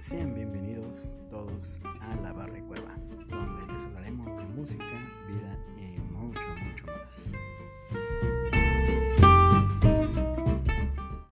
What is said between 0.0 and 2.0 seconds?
Sean bienvenidos todos